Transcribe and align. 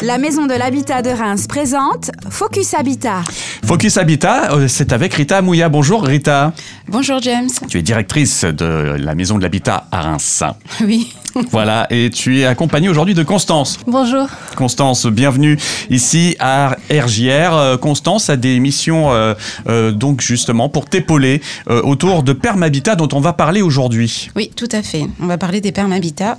La 0.00 0.16
Maison 0.16 0.46
de 0.46 0.54
l'Habitat 0.54 1.02
de 1.02 1.10
Reims 1.10 1.48
présente 1.48 2.12
Focus 2.30 2.72
Habitat. 2.74 3.24
Focus 3.66 3.96
Habitat, 3.96 4.52
euh, 4.52 4.68
c'est 4.68 4.92
avec 4.92 5.12
Rita 5.14 5.42
Mouya. 5.42 5.68
Bonjour 5.68 6.04
Rita. 6.04 6.52
Bonjour 6.86 7.20
James. 7.20 7.48
Tu 7.68 7.78
es 7.78 7.82
directrice 7.82 8.44
de 8.44 8.94
la 8.96 9.16
Maison 9.16 9.38
de 9.38 9.42
l'Habitat 9.42 9.88
à 9.90 10.02
Reims. 10.02 10.44
Oui. 10.82 11.12
Voilà, 11.50 11.86
et 11.90 12.10
tu 12.10 12.40
es 12.40 12.44
accompagnée 12.44 12.88
aujourd'hui 12.88 13.14
de 13.14 13.22
Constance. 13.22 13.78
Bonjour. 13.86 14.26
Constance, 14.56 15.06
bienvenue 15.06 15.58
ici 15.90 16.36
à 16.40 16.76
RJR. 16.90 17.52
Euh, 17.54 17.76
Constance 17.76 18.30
a 18.30 18.36
des 18.36 18.58
missions 18.60 19.12
euh, 19.12 19.34
euh, 19.68 19.92
donc 19.92 20.20
justement 20.20 20.68
pour 20.68 20.86
t'épauler 20.86 21.40
euh, 21.70 21.80
autour 21.82 22.22
de 22.22 22.32
Permabitat 22.32 22.96
dont 22.96 23.08
on 23.12 23.20
va 23.20 23.32
parler 23.32 23.62
aujourd'hui. 23.62 24.30
Oui, 24.36 24.50
tout 24.54 24.68
à 24.72 24.82
fait. 24.82 25.02
On 25.20 25.26
va 25.26 25.38
parler 25.38 25.60
des 25.60 25.72
permabitats. 25.72 26.36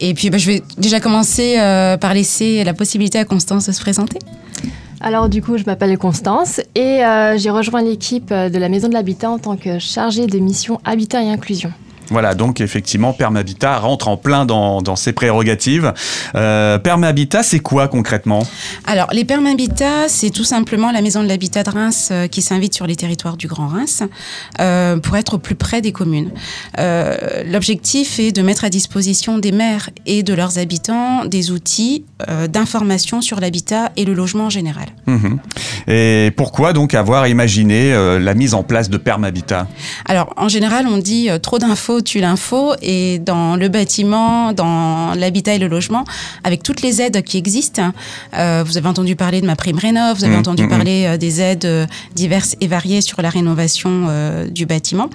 Et 0.00 0.14
puis 0.14 0.30
bah, 0.30 0.38
je 0.38 0.46
vais 0.46 0.62
déjà 0.78 1.00
commencer 1.00 1.56
euh, 1.58 1.96
par 1.96 2.14
laisser 2.14 2.64
la 2.64 2.74
possibilité 2.74 3.18
à 3.18 3.24
Constance 3.24 3.66
de 3.66 3.72
se 3.72 3.80
présenter. 3.80 4.18
Alors 5.00 5.28
du 5.28 5.42
coup, 5.42 5.58
je 5.58 5.64
m'appelle 5.64 5.96
Constance 5.98 6.60
et 6.76 7.04
euh, 7.04 7.36
j'ai 7.36 7.50
rejoint 7.50 7.82
l'équipe 7.82 8.28
de 8.28 8.58
la 8.58 8.68
Maison 8.68 8.88
de 8.88 8.94
l'Habitat 8.94 9.30
en 9.30 9.38
tant 9.38 9.56
que 9.56 9.78
chargée 9.80 10.26
de 10.26 10.38
mission 10.38 10.80
Habitat 10.84 11.22
et 11.22 11.28
Inclusion. 11.30 11.72
Voilà, 12.10 12.34
donc 12.34 12.60
effectivement, 12.60 13.12
Permabitat 13.12 13.78
rentre 13.78 14.08
en 14.08 14.16
plein 14.16 14.44
dans, 14.44 14.82
dans 14.82 14.96
ses 14.96 15.12
prérogatives. 15.12 15.92
Euh, 16.34 16.78
Permabitat, 16.78 17.42
c'est 17.42 17.60
quoi 17.60 17.88
concrètement? 17.88 18.46
Alors, 18.86 19.08
les 19.12 19.24
permabitats, 19.24 20.08
c'est 20.08 20.30
tout 20.30 20.44
simplement 20.44 20.90
la 20.90 21.02
Maison 21.02 21.22
de 21.22 21.28
l'Habitat 21.28 21.62
de 21.62 21.70
Reims 21.70 22.08
euh, 22.10 22.26
qui 22.26 22.42
s'invite 22.42 22.74
sur 22.74 22.86
les 22.86 22.96
territoires 22.96 23.36
du 23.36 23.46
Grand 23.46 23.68
Reims 23.68 24.02
euh, 24.60 24.98
pour 24.98 25.16
être 25.16 25.34
au 25.34 25.38
plus 25.38 25.54
près 25.54 25.80
des 25.80 25.92
communes. 25.92 26.30
Euh, 26.78 27.42
L'objectif 27.46 28.18
est 28.18 28.32
de 28.32 28.42
mettre 28.42 28.64
à 28.64 28.70
disposition 28.70 29.38
des 29.38 29.52
maires 29.52 29.90
et 30.06 30.22
de 30.22 30.34
leurs 30.34 30.58
habitants 30.58 31.24
des 31.24 31.50
outils 31.50 32.04
d'information 32.48 33.20
sur 33.20 33.40
l'habitat 33.40 33.90
et 33.96 34.04
le 34.04 34.14
logement 34.14 34.44
en 34.44 34.50
général. 34.50 34.86
Mhm. 35.06 35.38
Et 35.88 36.30
pourquoi 36.36 36.72
donc 36.72 36.94
avoir 36.94 37.26
imaginé 37.26 37.92
la 38.20 38.34
mise 38.34 38.54
en 38.54 38.62
place 38.62 38.88
de 38.88 38.96
Permabitat 38.96 39.66
Alors, 40.06 40.32
en 40.36 40.48
général, 40.48 40.86
on 40.86 40.98
dit 40.98 41.28
trop 41.42 41.58
d'infos 41.58 41.91
tue 42.00 42.20
l'info. 42.20 42.72
Et 42.82 43.18
dans 43.18 43.56
le 43.56 43.68
bâtiment, 43.68 44.52
dans 44.52 45.14
l'habitat 45.14 45.54
et 45.54 45.58
le 45.58 45.68
logement, 45.68 46.04
avec 46.44 46.62
toutes 46.62 46.82
les 46.82 47.00
aides 47.00 47.22
qui 47.22 47.38
existent, 47.38 47.92
euh, 48.36 48.64
vous 48.66 48.76
avez 48.76 48.88
entendu 48.88 49.16
parler 49.16 49.40
de 49.40 49.46
ma 49.46 49.56
prime 49.56 49.78
rénov, 49.78 50.16
vous 50.16 50.24
avez 50.24 50.32
Mmh, 50.32 50.38
entendu 50.38 50.64
mmh, 50.64 50.68
parler 50.68 51.04
euh, 51.06 51.16
des 51.16 51.40
aides 51.40 51.64
euh, 51.64 51.86
diverses 52.14 52.56
et 52.60 52.66
variées 52.66 53.00
sur 53.00 53.22
la 53.22 53.30
rénovation 53.30 53.82
du 54.50 54.66
bâtiment. 54.66 55.08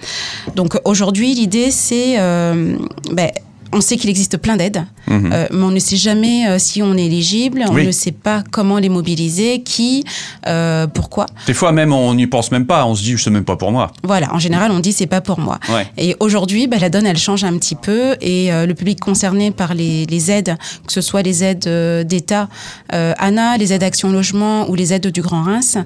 Donc 0.55 0.79
aujourd'hui, 0.85 1.33
l'idée, 1.33 1.71
c'est... 1.71 2.17
ben, 2.17 3.29
on 3.73 3.81
sait 3.81 3.97
qu'il 3.97 4.09
existe 4.09 4.37
plein 4.37 4.57
d'aides, 4.57 4.85
Mhm. 5.07 5.29
euh, 5.33 5.47
mais 5.51 5.63
on 5.63 5.71
ne 5.71 5.79
sait 5.79 5.95
jamais 5.97 6.47
euh, 6.47 6.57
si 6.59 6.81
on 6.81 6.95
est 6.95 7.05
éligible, 7.05 7.63
on 7.69 7.73
Oui. 7.73 7.85
ne 7.85 7.91
sait 7.91 8.11
pas 8.11 8.43
comment 8.51 8.77
les 8.77 8.89
mobiliser, 8.89 9.61
qui, 9.63 10.03
euh, 10.47 10.87
pourquoi. 10.87 11.25
Des 11.47 11.53
fois 11.53 11.71
même, 11.71 11.93
on 11.93 12.13
n'y 12.13 12.27
pense 12.27 12.51
même 12.51 12.65
pas. 12.65 12.85
On 12.85 12.95
se 12.95 13.03
dit, 13.03 13.15
c'est 13.17 13.29
même 13.29 13.45
pas 13.45 13.55
pour 13.55 13.71
moi. 13.71 13.91
Voilà, 14.03 14.33
en 14.33 14.39
général, 14.39 14.71
on 14.71 14.79
dit 14.79 14.93
c'est 14.93 15.07
pas 15.07 15.21
pour 15.21 15.39
moi. 15.39 15.59
Ouais. 15.69 15.87
Et 15.97 16.15
aujourd'hui, 16.19 16.67
bah, 16.67 16.77
la 16.79 16.89
donne, 16.89 17.05
elle 17.05 17.17
change 17.17 17.43
un 17.43 17.57
petit 17.57 17.75
peu 17.75 18.15
et 18.21 18.49
le 18.51 18.73
public 18.73 18.99
concerné 18.99 19.51
par 19.51 19.73
les, 19.73 20.05
les 20.05 20.31
aides, 20.31 20.55
que 20.85 20.93
ce 20.93 21.01
soit 21.01 21.21
les 21.21 21.43
aides 21.43 21.67
d'État, 22.07 22.47
ANA, 22.89 23.57
les 23.57 23.73
aides 23.73 23.83
Action 23.83 24.11
Logement 24.11 24.69
ou 24.69 24.75
les 24.75 24.93
aides 24.93 25.07
du 25.07 25.21
Grand 25.21 25.43
Reims, 25.43 25.77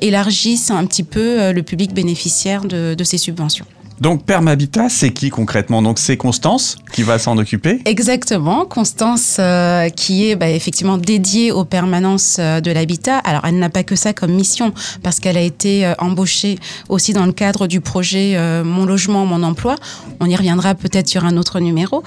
élargissent 0.00 0.70
un 0.70 0.84
petit 0.86 1.02
peu 1.02 1.52
le 1.52 1.62
public 1.62 1.92
bénéficiaire 1.94 2.64
de, 2.64 2.94
de 2.94 3.04
ces 3.04 3.18
subventions. 3.18 3.66
Donc 4.00 4.24
Permabitat, 4.24 4.88
c'est 4.88 5.10
qui 5.10 5.30
concrètement? 5.30 5.80
Donc 5.80 5.98
c'est 5.98 6.16
Constance 6.16 6.76
qui 6.92 7.02
va 7.02 7.18
s'en 7.18 7.38
occuper? 7.38 7.80
Exactement, 7.84 8.66
Constance, 8.66 9.36
euh, 9.38 9.88
qui 9.88 10.28
est 10.28 10.36
bah, 10.36 10.50
effectivement 10.50 10.98
dédiée 10.98 11.50
aux 11.50 11.64
permanences 11.64 12.36
euh, 12.38 12.60
de 12.60 12.70
l'habitat. 12.70 13.18
Alors, 13.18 13.42
elle 13.46 13.58
n'a 13.58 13.70
pas 13.70 13.84
que 13.84 13.96
ça 13.96 14.12
comme 14.12 14.32
mission, 14.32 14.72
parce 15.02 15.18
qu'elle 15.18 15.36
a 15.36 15.42
été 15.42 15.86
euh, 15.86 15.94
embauchée 15.98 16.58
aussi 16.88 17.12
dans 17.12 17.24
le 17.24 17.32
cadre 17.32 17.66
du 17.66 17.80
projet 17.80 18.36
Mon 18.64 18.84
logement, 18.84 19.24
mon 19.26 19.42
emploi. 19.42 19.76
On 20.20 20.26
y 20.26 20.36
reviendra 20.36 20.74
peut-être 20.74 21.08
sur 21.08 21.24
un 21.24 21.36
autre 21.36 21.60
numéro. 21.60 22.02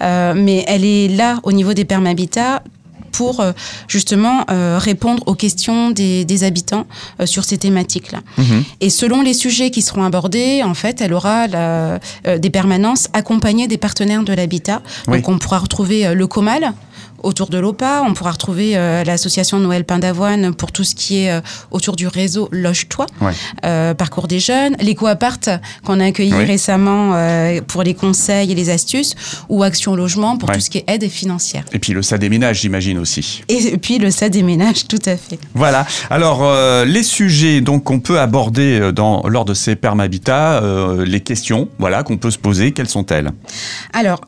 Mais 0.00 0.64
elle 0.66 0.84
est 0.84 1.08
là 1.08 1.40
au 1.42 1.52
niveau 1.52 1.74
des 1.74 1.84
permabitats 1.84 2.62
pour 3.16 3.40
euh, 3.40 3.52
justement 3.88 4.36
euh, 4.50 4.78
répondre 4.80 5.22
aux 5.26 5.34
questions 5.34 5.90
des, 5.90 6.24
des 6.24 6.42
habitants 6.44 6.86
euh, 7.20 7.26
sur 7.26 7.44
ces 7.44 7.58
thématiques-là. 7.58 8.20
Mhm. 8.38 8.64
Et 8.80 8.90
selon 8.90 9.22
les 9.22 9.34
sujets 9.34 9.70
qui 9.70 9.82
seront 9.82 10.04
abordés, 10.04 10.62
en 10.64 10.74
fait, 10.74 11.00
elle 11.00 11.12
aura 11.14 11.46
la- 11.46 11.98
des 12.44 12.50
permanences 12.50 13.08
accompagnées 13.12 13.68
des 13.68 13.78
partenaires 13.78 14.24
de 14.24 14.32
l'habitat. 14.32 14.82
Oui. 15.08 15.16
Donc, 15.18 15.28
on 15.28 15.38
pourra 15.38 15.58
retrouver 15.58 16.14
le 16.14 16.26
Comal 16.26 16.72
autour 17.22 17.48
de 17.48 17.58
l'OPA, 17.58 18.02
on 18.06 18.12
pourra 18.14 18.32
retrouver 18.32 18.76
euh, 18.76 19.02
l'association 19.04 19.58
Noël 19.58 19.84
Pain 19.84 19.98
d'Avoine 19.98 20.54
pour 20.54 20.72
tout 20.72 20.84
ce 20.84 20.94
qui 20.94 21.24
est 21.24 21.30
euh, 21.30 21.40
autour 21.70 21.96
du 21.96 22.06
réseau 22.06 22.48
Loge-toi, 22.52 23.06
Ouais. 23.20 23.32
euh, 23.64 23.94
Parcours 23.94 24.28
des 24.28 24.40
jeunes, 24.40 24.76
l'éco-appart 24.80 25.48
qu'on 25.84 26.00
a 26.00 26.06
accueilli 26.06 26.34
Oui. 26.34 26.44
récemment 26.44 27.14
pour 27.66 27.82
les 27.82 27.94
conseils 27.94 28.52
et 28.52 28.54
les 28.54 28.70
astuces, 28.70 29.14
ou 29.48 29.62
Action 29.62 29.94
Logement 29.96 30.36
pour 30.36 30.48
Ouais. 30.48 30.56
tout 30.56 30.60
ce 30.60 30.70
qui 30.70 30.78
est 30.78 30.84
aide 30.88 31.08
financière. 31.08 31.64
Et 31.72 31.78
puis 31.78 31.92
le 31.92 32.02
ça 32.02 32.18
déménage, 32.18 32.60
j'imagine 32.60 32.98
aussi. 32.98 33.42
Et 33.48 33.76
puis 33.78 33.98
le 33.98 34.10
ça 34.10 34.28
déménage, 34.28 34.86
tout 34.88 34.98
à 35.06 35.16
fait. 35.16 35.38
Voilà. 35.54 35.86
Alors 36.10 36.42
les 36.84 37.02
sujets 37.02 37.60
donc 37.60 37.84
qu'on 37.84 38.00
peut 38.00 38.20
aborder 38.20 38.92
dans 38.92 39.26
lors 39.28 39.44
de 39.44 39.54
ces 39.54 39.76
Permabitat, 39.76 40.62
euh, 40.62 41.04
les 41.04 41.20
questions, 41.20 41.68
voilà 41.78 42.02
qu'on 42.02 42.16
peut 42.16 42.30
se 42.30 42.38
poser, 42.38 42.72
quelles 42.72 42.88
sont-elles? 42.88 43.30
Alors, 43.92 44.20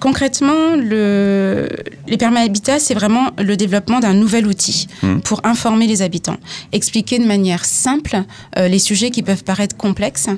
concrètement, 0.00 0.76
le, 0.76 1.68
les 2.06 2.16
permahabitats, 2.16 2.78
c'est 2.78 2.94
vraiment 2.94 3.30
le 3.38 3.56
développement 3.56 4.00
d'un 4.00 4.14
nouvel 4.14 4.46
outil 4.46 4.86
Mhm. 5.02 5.20
pour 5.22 5.40
informer 5.44 5.86
les 5.86 6.02
habitants, 6.02 6.36
expliquer 6.72 7.18
de 7.18 7.24
manière 7.26 7.64
simple 7.64 8.22
euh, 8.58 8.68
les 8.68 8.78
sujets 8.78 9.10
qui 9.10 9.22
peuvent 9.22 9.44
paraître 9.44 9.76
complexes. 9.76 10.28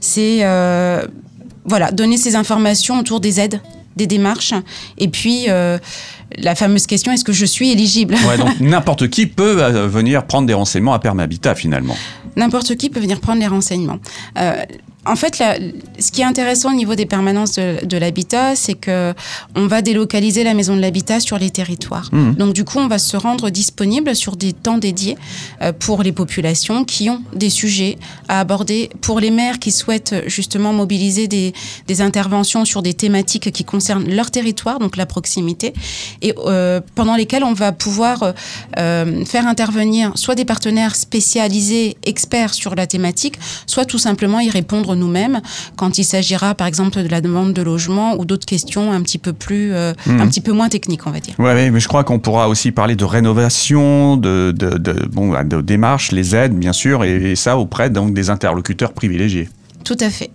C'est 0.00 0.38
euh, 0.42 1.04
voilà, 1.64 1.90
donner 1.92 2.16
ces 2.16 2.36
informations 2.36 2.98
autour 2.98 3.20
des 3.20 3.40
aides, 3.40 3.60
des 3.96 4.06
démarches, 4.06 4.54
et 4.98 5.08
puis 5.08 5.44
euh, 5.48 5.78
la 6.38 6.54
fameuse 6.54 6.86
question 6.86 7.12
est-ce 7.12 7.24
que 7.24 7.32
je 7.32 7.44
suis 7.46 7.70
éligible? 7.70 8.14
Ouais, 8.28 8.38
donc 8.38 8.48
n'importe 8.60 9.08
qui 9.08 9.26
peut 9.26 9.54
venir 9.86 10.26
prendre 10.26 10.46
des 10.46 10.54
renseignements 10.54 10.94
à 10.94 10.98
Permabitat 10.98 11.54
finalement. 11.54 11.96
N'importe 12.36 12.76
qui 12.76 12.90
peut 12.90 13.00
venir 13.00 13.20
prendre 13.20 13.40
les 13.40 13.48
renseignements. 13.48 13.98
Euh, 14.38 14.62
en 15.10 15.16
fait, 15.16 15.38
la- 15.38 15.58
ce 15.98 16.10
qui 16.12 16.20
est 16.20 16.24
intéressant 16.24 16.70
au 16.72 16.76
niveau 16.76 16.94
des 16.94 17.06
permanences 17.06 17.54
de, 17.56 17.84
de 17.84 17.96
l'habitat, 17.96 18.54
c'est 18.56 18.74
que 18.74 19.12
on 19.54 19.66
va 19.66 19.82
délocaliser 19.82 20.44
la 20.44 20.54
maison 20.54 20.76
de 20.76 20.80
l'habitat 20.80 21.18
sur 21.20 21.38
les 21.38 21.50
territoires. 21.50 22.08
Mhm. 22.12 22.34
Donc, 22.36 22.52
du 22.54 22.64
coup, 22.64 22.78
on 22.78 22.88
va 22.88 22.98
se 22.98 23.16
rendre 23.16 23.50
disponible 23.50 24.14
sur 24.14 24.36
des 24.36 24.52
temps 24.52 24.78
dédiés 24.78 25.16
euh, 25.62 25.72
pour 25.72 26.02
les 26.02 26.12
populations 26.12 26.84
qui 26.84 27.10
ont 27.10 27.22
des 27.34 27.50
sujets 27.50 27.98
à 28.28 28.40
aborder. 28.40 28.90
Pour 29.00 29.20
les 29.20 29.30
maires 29.30 29.58
qui 29.58 29.72
souhaitent 29.72 30.14
justement 30.26 30.72
mobiliser 30.72 31.26
des, 31.28 31.52
des 31.86 32.00
interventions 32.00 32.64
sur 32.64 32.82
des 32.82 32.94
thématiques 32.94 33.50
qui 33.52 33.64
concernent 33.64 34.08
leur 34.08 34.30
territoire, 34.30 34.78
donc 34.78 34.96
la 34.96 35.06
proximité, 35.06 35.72
et 36.22 36.32
euh, 36.46 36.80
pendant 36.94 37.16
lesquelles 37.16 37.44
on 37.44 37.52
va 37.52 37.72
pouvoir 37.72 38.34
euh, 38.78 39.24
faire 39.24 39.46
intervenir 39.46 40.12
soit 40.14 40.34
des 40.36 40.44
partenaires 40.44 40.94
spécialisés, 40.96 41.96
experts 42.04 42.54
sur 42.54 42.74
la 42.74 42.86
thématique, 42.86 43.36
soit 43.66 43.84
tout 43.84 43.98
simplement 43.98 44.40
y 44.40 44.50
répondre 44.50 44.94
nous-mêmes 45.00 45.40
quand 45.76 45.98
il 45.98 46.04
s'agira 46.04 46.54
par 46.54 46.66
exemple 46.68 47.02
de 47.02 47.08
la 47.08 47.20
demande 47.20 47.52
de 47.52 47.62
logement 47.62 48.14
ou 48.18 48.24
d'autres 48.24 48.46
questions 48.46 48.92
un 48.92 49.00
petit 49.02 49.18
peu 49.18 49.32
plus, 49.32 49.72
euh, 49.72 49.92
Mhm. 50.06 50.20
un 50.20 50.28
petit 50.28 50.40
peu 50.40 50.52
moins 50.52 50.68
techniques, 50.68 51.06
on 51.06 51.10
va 51.10 51.18
dire. 51.20 51.34
Ouais, 51.38 51.52
ouais, 51.54 51.70
mais 51.70 51.80
je 51.80 51.88
crois 51.88 52.04
qu'on 52.04 52.18
pourra 52.20 52.48
aussi 52.48 52.70
parler 52.70 52.94
de 52.94 53.04
rénovation, 53.04 54.16
de, 54.16 54.52
de, 54.56 54.78
de- 54.78 55.06
bon, 55.10 55.32
de 55.42 55.60
démarches, 55.60 56.12
les 56.12 56.36
aides 56.36 56.54
bien 56.56 56.72
sûr, 56.72 57.02
et, 57.04 57.32
et 57.32 57.36
ça 57.36 57.56
auprès 57.58 57.90
donc 57.90 58.14
des 58.14 58.30
interlocuteurs 58.30 58.92
privilégiés. 58.92 59.48
Tout 59.84 59.96
à 60.00 60.10
fait. 60.10 60.30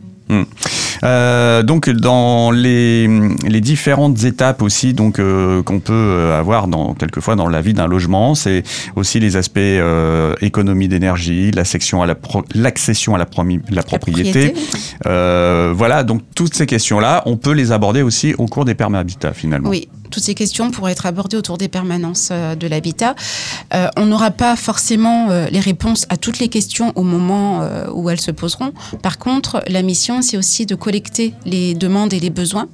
Euh, 1.04 1.64
donc 1.64 1.90
dans 1.90 2.52
les, 2.52 3.08
les 3.48 3.62
différentes 3.62 4.24
étapes 4.24 4.62
aussi 4.62 4.94
donc 4.94 5.20
euh, 5.20 5.62
qu'on 5.64 5.80
peut 5.80 6.32
avoir 6.38 6.68
dans 6.68 6.94
quelquefois 6.94 7.36
dans 7.36 7.50
la 7.50 7.62
vie 7.62 7.74
d'un 7.74 7.88
logement, 7.88 8.36
c'est 8.36 8.64
aussi 8.96 9.20
les 9.20 9.36
aspects 9.36 9.58
euh, 9.58 10.34
économie 10.42 10.88
d'énergie, 10.88 11.52
la 11.52 11.66
section 11.66 12.02
à 12.02 12.06
la 12.06 12.16
l'accession 12.54 13.16
à 13.16 13.18
la, 13.18 13.26
promi- 13.26 13.62
la 13.70 13.84
propriété. 13.84 14.54
Voilà, 15.06 16.04
donc 16.04 16.22
toutes 16.36 16.56
ces 16.56 16.66
questions-là, 16.66 17.24
on 17.26 17.38
peut 17.38 17.52
les 17.52 17.72
aborder 17.72 18.02
aussi 18.02 18.34
au 18.38 18.46
cours 18.46 18.66
des 18.66 18.76
permahabitats 18.76 19.34
finalement. 19.34 19.70
Oui, 19.70 19.88
toutes 20.12 20.24
ces 20.24 20.36
questions 20.36 20.72
pourraient 20.72 20.94
être 20.94 21.06
abordées 21.06 21.38
autour 21.38 21.58
des 21.58 21.68
permanences 21.68 22.32
de 22.32 22.68
l'habitat. 22.68 23.16
Euh, 23.74 23.88
on 23.98 24.06
n'aura 24.06 24.32
pas 24.32 24.56
forcément 24.56 25.30
euh, 25.30 25.48
les 25.52 25.60
réponses 25.60 26.06
à 26.10 26.18
toutes 26.18 26.40
les 26.40 26.48
questions 26.48 26.94
au 26.96 27.04
moment 27.04 27.62
euh, 27.62 27.88
où 27.94 28.10
elles 28.10 28.22
se 28.22 28.32
poseront. 28.32 28.72
Par 29.02 29.18
contre, 29.18 29.64
la 29.68 29.82
mission, 29.82 30.22
c'est 30.22 30.38
aussi 30.38 30.66
de 30.66 30.76
collecter 30.86 31.34
les 31.46 31.74
demandes 31.74 32.14
et 32.14 32.20
les 32.20 32.30
besoins 32.30 32.68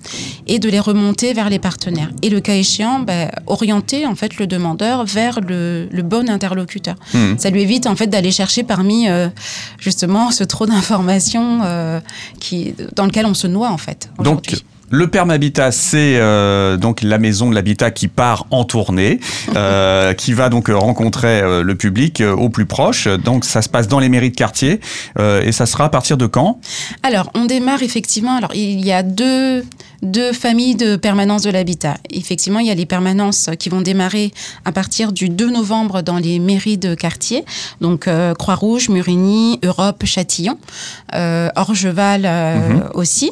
et 0.45 0.59
de 0.59 0.69
les 0.69 0.81
remonter 0.81 1.33
vers 1.33 1.49
les 1.49 1.59
partenaires. 1.59 2.11
Et 2.21 2.29
le 2.29 2.41
cas 2.41 2.55
échéant, 2.55 2.99
bah, 2.99 3.31
orienter 3.47 4.05
en 4.05 4.15
fait 4.15 4.37
le 4.37 4.47
demandeur 4.47 5.05
vers 5.05 5.39
le, 5.39 5.87
le 5.89 6.01
bon 6.01 6.29
interlocuteur. 6.29 6.97
Mhm. 7.13 7.39
Ça 7.39 7.49
lui 7.49 7.61
évite 7.61 7.87
en 7.87 7.95
fait 7.95 8.07
d'aller 8.07 8.31
chercher 8.31 8.63
parmi 8.63 9.07
euh, 9.07 9.29
justement 9.79 10.29
ce 10.31 10.43
trop 10.43 10.65
d'informations 10.65 11.61
euh, 11.63 12.01
qui 12.41 12.73
dans 12.97 13.05
lequel 13.05 13.25
on 13.25 13.33
se 13.33 13.47
noie 13.47 13.69
en 13.69 13.77
fait. 13.77 14.09
Donc. 14.19 14.43
Le 14.93 15.07
Permabitat, 15.07 15.71
c'est 15.71 16.17
euh, 16.17 16.75
donc 16.75 17.01
la 17.01 17.17
maison 17.17 17.49
de 17.49 17.55
l'habitat 17.55 17.91
qui 17.91 18.09
part 18.09 18.45
en 18.51 18.65
tournée, 18.65 19.21
euh, 19.55 20.13
qui 20.13 20.33
va 20.33 20.49
donc 20.49 20.67
rencontrer 20.67 21.39
euh, 21.41 21.63
le 21.63 21.75
public 21.75 22.19
euh, 22.19 22.33
au 22.35 22.49
plus 22.49 22.65
proche. 22.65 23.07
Donc 23.07 23.45
ça 23.45 23.61
se 23.61 23.69
passe 23.69 23.87
dans 23.87 23.99
les 23.99 24.09
mairies 24.09 24.31
de 24.31 24.35
quartier 24.35 24.81
euh, 25.17 25.41
et 25.41 25.53
ça 25.53 25.65
sera 25.65 25.85
à 25.85 25.89
partir 25.89 26.17
de 26.17 26.25
quand? 26.25 26.59
Alors, 27.03 27.31
on 27.35 27.45
démarre 27.45 27.83
effectivement. 27.83 28.35
Alors, 28.35 28.53
il 28.53 28.85
y 28.85 28.91
a 28.91 29.01
deux, 29.01 29.63
deux 30.01 30.33
familles 30.33 30.75
de 30.75 30.97
permanence 30.97 31.43
de 31.43 31.51
l'habitat. 31.51 31.95
Effectivement, 32.09 32.59
il 32.59 32.67
y 32.67 32.71
a 32.71 32.75
les 32.75 32.85
permanences 32.85 33.49
qui 33.59 33.69
vont 33.69 33.81
démarrer 33.81 34.33
à 34.65 34.73
partir 34.73 35.13
du 35.13 35.29
2 35.29 35.51
novembre 35.51 36.01
dans 36.01 36.17
les 36.17 36.39
mairies 36.39 36.77
de 36.77 36.95
quartier. 36.95 37.45
Donc, 37.79 38.09
euh, 38.09 38.33
Croix-Rouge, 38.33 38.89
Murigny, 38.89 39.57
Europe, 39.63 40.03
Châtillon, 40.05 40.57
euh, 41.15 41.47
Orgeval 41.55 42.23
euh, 42.25 42.57
Mhm. 42.69 42.83
aussi. 42.95 43.31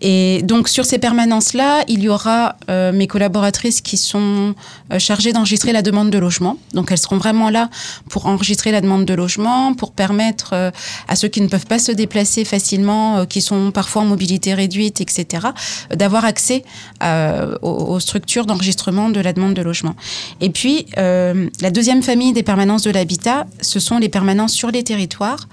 Et 0.00 0.42
donc 0.42 0.68
sur 0.68 0.84
ces 0.84 0.98
permanences-là, 0.98 1.84
il 1.88 2.02
y 2.02 2.08
aura 2.08 2.56
euh, 2.70 2.92
mes 2.92 3.06
collaboratrices 3.06 3.80
qui 3.80 3.96
sont 3.96 4.54
euh, 4.92 4.98
chargées 4.98 5.32
d'enregistrer 5.32 5.72
la 5.72 5.82
demande 5.82 6.10
de 6.10 6.18
logement. 6.18 6.56
Donc 6.74 6.92
elles 6.92 6.98
seront 6.98 7.18
vraiment 7.18 7.50
là 7.50 7.68
pour 8.08 8.26
enregistrer 8.26 8.70
la 8.70 8.80
demande 8.80 9.04
de 9.04 9.14
logement, 9.14 9.74
pour 9.74 9.92
permettre 9.92 10.50
euh, 10.52 10.70
à 11.08 11.16
ceux 11.16 11.28
qui 11.28 11.40
ne 11.40 11.48
peuvent 11.48 11.66
pas 11.66 11.78
se 11.78 11.92
déplacer 11.92 12.44
facilement, 12.44 13.26
qui 13.26 13.40
sont 13.40 13.70
parfois 13.70 14.02
en 14.02 14.06
mobilité 14.06 14.54
réduite, 14.54 15.00
etc., 15.00 15.48
d'avoir 15.94 16.24
accès 16.24 16.62
aux, 17.02 17.68
aux 17.68 18.00
structures 18.00 18.46
d'enregistrement 18.46 19.08
de 19.08 19.20
la 19.20 19.32
demande 19.32 19.54
de 19.54 19.62
logement. 19.62 19.94
Et 20.40 20.50
puis 20.50 20.86
la 20.96 21.70
deuxième 21.70 22.02
famille 22.02 22.32
des 22.32 22.42
permanences 22.42 22.82
de 22.82 22.90
l'habitat, 22.90 23.46
ce 23.60 23.80
sont 23.80 23.98
les 23.98 24.08
permanences 24.08 24.52
sur 24.52 24.70
les 24.70 24.84
territoires. 24.84 25.48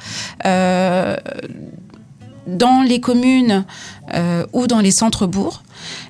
Dans 2.48 2.84
les 2.84 3.00
communes 3.00 3.66
euh, 4.14 4.46
ou 4.54 4.68
dans 4.68 4.80
les 4.80 4.92
centres-bourgs. 4.92 5.62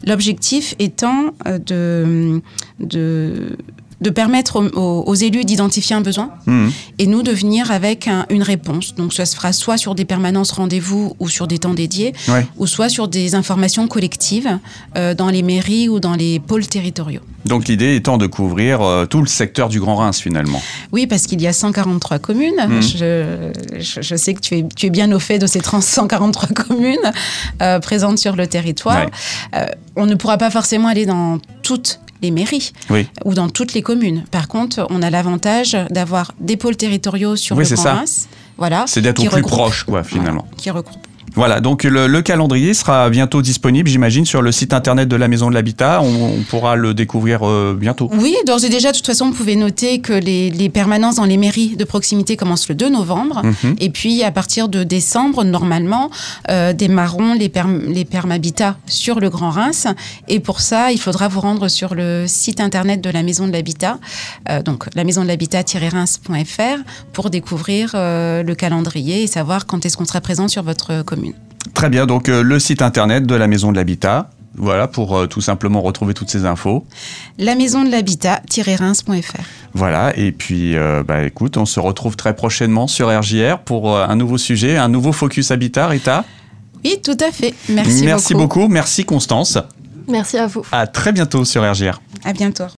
L'objectif 0.05 0.75
étant 0.79 1.31
euh, 1.47 2.39
de, 2.79 3.57
de 4.05 4.11
permettre 4.11 4.61
aux, 4.77 5.15
élus 5.15 5.45
d'identifier 5.45 5.95
un 5.95 6.01
besoin 6.01 6.29
Mhm. 6.45 6.71
et 6.99 7.07
nous 7.07 7.23
de 7.23 7.31
venir 7.31 7.71
avec 7.71 8.07
un- 8.07 8.27
une 8.29 8.43
réponse. 8.43 8.93
Donc 8.93 9.13
ça 9.13 9.25
se 9.25 9.35
fera 9.35 9.51
soit 9.51 9.77
sur 9.77 9.95
des 9.95 10.05
permanences 10.05 10.51
rendez-vous 10.51 11.15
ou 11.19 11.27
sur 11.27 11.47
des 11.47 11.57
temps 11.57 11.73
dédiés, 11.73 12.13
Ouais. 12.27 12.45
ou 12.57 12.67
soit 12.67 12.87
sur 12.87 13.07
des 13.07 13.33
informations 13.33 13.87
collectives 13.87 14.59
euh, 14.95 15.15
dans 15.15 15.29
les 15.29 15.41
mairies 15.41 15.89
ou 15.89 15.99
dans 15.99 16.13
les 16.13 16.39
pôles 16.39 16.67
territoriaux. 16.67 17.21
Donc 17.45 17.67
l'idée 17.67 17.95
étant 17.95 18.17
de 18.17 18.27
couvrir 18.27 18.81
euh, 18.81 19.05
tout 19.07 19.21
le 19.21 19.27
secteur 19.27 19.69
du 19.69 19.79
Grand 19.79 19.95
Reims 19.95 20.19
finalement. 20.19 20.61
Oui, 20.91 21.07
parce 21.07 21.23
qu'il 21.25 21.41
y 21.41 21.47
a 21.47 21.53
143 21.53 22.19
communes. 22.19 22.53
Mhm. 22.67 22.81
Je, 22.83 23.51
je, 23.79 24.01
je 24.01 24.15
sais 24.15 24.35
que 24.35 24.39
tu 24.41 24.57
es, 24.59 24.65
tu 24.75 24.85
es 24.85 24.89
bien 24.91 25.11
au 25.13 25.19
fait 25.19 25.39
de 25.39 25.47
ces 25.47 25.61
30 25.61 25.81
143 25.81 26.49
communes 26.67 26.97
euh, 27.63 27.79
présentes 27.79 28.19
sur 28.19 28.35
le 28.35 28.45
territoire. 28.45 29.05
Ouais. 29.53 29.65
On 29.95 30.05
ne 30.05 30.13
pourra 30.15 30.37
pas 30.37 30.51
forcément 30.51 30.89
aller 30.89 31.05
dans 31.07 31.39
toutes 31.63 31.99
les 32.21 32.31
mairies 32.31 32.71
Oui. 32.89 33.07
ou 33.25 33.33
dans 33.33 33.49
toutes 33.49 33.73
les 33.73 33.81
communes. 33.81 34.23
Par 34.31 34.47
contre, 34.47 34.85
on 34.89 35.01
a 35.01 35.09
l'avantage 35.09 35.77
d'avoir 35.89 36.31
des 36.39 36.57
pôles 36.57 36.75
territoriaux 36.77 37.35
sur 37.35 37.55
Oui, 37.57 37.63
le. 37.65 37.95
Reims. 37.99 38.27
Voilà, 38.57 38.85
C'est 38.87 39.01
d'être 39.01 39.21
au 39.25 39.29
plus 39.29 39.41
proche 39.41 39.83
quoi 39.83 40.03
finalement. 40.03 40.43
voilà, 40.43 40.55
qui 40.57 40.69
regroupe. 40.71 41.05
Voilà, 41.35 41.59
donc 41.59 41.83
le, 41.83 42.07
le 42.07 42.21
calendrier 42.21 42.73
sera 42.73 43.09
bientôt 43.09 43.41
disponible, 43.41 43.89
j'imagine, 43.89 44.25
sur 44.25 44.41
le 44.41 44.51
site 44.51 44.73
internet 44.73 45.09
de 45.09 45.15
la 45.15 45.27
Maison 45.27 45.49
de 45.49 45.53
l'Habitat. 45.53 46.01
On, 46.01 46.37
on 46.39 46.43
pourra 46.43 46.75
le 46.75 46.93
découvrir 46.93 47.45
euh, 47.45 47.75
bientôt. 47.77 48.09
Oui, 48.13 48.35
d'ores 48.45 48.63
et 48.63 48.69
déjà, 48.69 48.91
de 48.91 48.97
toute 48.97 49.05
façon, 49.05 49.25
vous 49.29 49.35
pouvez 49.35 49.55
noter 49.55 49.99
que 49.99 50.13
les, 50.13 50.49
les 50.49 50.69
permanences 50.69 51.15
dans 51.15 51.25
les 51.25 51.37
mairies 51.37 51.75
de 51.75 51.83
proximité 51.83 52.37
commencent 52.37 52.69
le 52.69 52.75
2 52.75 52.89
novembre. 52.89 53.41
Mhm. 53.43 53.75
Et 53.79 53.89
puis, 53.89 54.23
à 54.23 54.31
partir 54.31 54.69
de 54.69 54.83
décembre, 54.83 55.43
normalement, 55.43 56.09
euh, 56.49 56.73
démarreront 56.73 57.33
les, 57.33 57.49
perm 57.49 57.81
les 57.87 58.05
permabitats 58.05 58.77
sur 58.87 59.19
le 59.19 59.29
Grand 59.29 59.49
Reims. 59.49 59.87
Et 60.27 60.39
pour 60.39 60.61
ça, 60.61 60.91
il 60.91 60.99
faudra 60.99 61.27
vous 61.27 61.41
rendre 61.41 61.67
sur 61.67 61.95
le 61.95 62.25
site 62.27 62.61
internet 62.61 63.01
de 63.01 63.09
la 63.09 63.23
Maison 63.23 63.47
de 63.47 63.51
l'Habitat, 63.51 63.99
euh, 64.49 64.61
donc 64.61 64.85
la 64.95 65.03
maison 65.03 65.23
de 65.23 65.27
l'habitat-reims.fr, 65.27 66.83
pour 67.11 67.29
découvrir 67.29 67.91
euh, 67.93 68.43
le 68.43 68.55
calendrier 68.55 69.23
et 69.23 69.27
savoir 69.27 69.65
quand 69.65 69.85
est-ce 69.85 69.97
qu'on 69.97 70.05
sera 70.05 70.21
présent 70.21 70.47
sur 70.47 70.63
votre 70.63 71.03
commune. 71.03 71.24
Très 71.73 71.89
bien, 71.89 72.05
donc 72.05 72.29
euh, 72.29 72.43
le 72.43 72.59
site 72.59 72.81
internet 72.81 73.25
de 73.25 73.35
la 73.35 73.47
Maison 73.47 73.71
de 73.71 73.77
l'Habitat. 73.77 74.29
Voilà, 74.57 74.87
pour 74.87 75.17
euh, 75.17 75.27
tout 75.27 75.41
simplement 75.41 75.81
retrouver 75.81 76.13
toutes 76.13 76.29
ces 76.29 76.45
infos. 76.45 76.85
La 77.37 77.55
maison 77.55 77.83
de 77.83 77.91
l'habitat-reims.fr. 77.91 79.41
Voilà, 79.73 80.17
et 80.17 80.31
puis, 80.31 80.77
euh, 80.77 81.03
bah, 81.05 81.23
écoute, 81.23 81.57
on 81.57 81.65
se 81.65 81.79
retrouve 81.79 82.15
très 82.15 82.35
prochainement 82.35 82.87
sur 82.87 83.07
RJR 83.09 83.59
pour 83.59 83.93
euh, 83.93 84.05
un 84.07 84.15
nouveau 84.15 84.37
sujet, 84.37 84.77
un 84.77 84.87
nouveau 84.87 85.11
Focus 85.11 85.51
Habitat, 85.51 85.87
Rita. 85.87 86.23
Oui, 86.85 86.99
tout 87.03 87.17
à 87.19 87.31
fait. 87.31 87.53
Merci, 87.67 88.05
Merci 88.05 88.33
beaucoup. 88.33 88.67
Merci 88.67 89.03
Constance. 89.03 89.57
Merci 90.07 90.37
à 90.37 90.47
vous. 90.47 90.63
À 90.71 90.87
très 90.87 91.11
bientôt 91.11 91.43
sur 91.43 91.69
RJR. 91.69 91.99
À 92.23 92.31
bientôt. 92.31 92.75